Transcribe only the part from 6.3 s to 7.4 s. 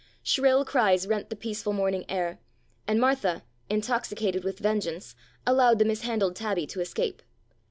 tabby to escape.